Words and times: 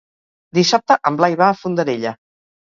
Dissabte 0.57 0.97
en 1.09 1.19
Blai 1.19 1.37
va 1.43 1.47
a 1.51 1.59
Fondarella. 1.61 2.17